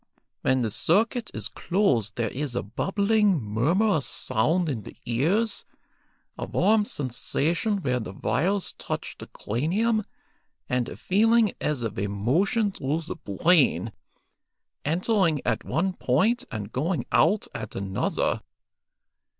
When 0.41 0.63
the 0.63 0.71
circuit 0.71 1.29
is 1.31 1.47
closed 1.47 2.15
there 2.15 2.31
is 2.31 2.55
a 2.55 2.63
bubbling, 2.63 3.39
murmurous 3.39 4.07
sound 4.07 4.67
in 4.67 4.81
the 4.81 4.97
ears, 5.05 5.63
a 6.39 6.47
warm 6.47 6.85
sensation 6.85 7.83
where 7.83 7.99
the 7.99 8.11
wires 8.13 8.73
touch 8.79 9.15
the 9.19 9.27
cranium, 9.27 10.03
and 10.67 10.89
a 10.89 10.97
feeling 10.97 11.51
as 11.61 11.83
of 11.83 11.99
a 11.99 12.07
motion 12.07 12.71
through 12.71 13.01
the 13.01 13.15
brain, 13.15 13.91
entering 14.83 15.39
at 15.45 15.63
one 15.63 15.93
point 15.93 16.45
and 16.49 16.71
going 16.71 17.05
out 17.11 17.45
at 17.53 17.75
another. 17.75 18.41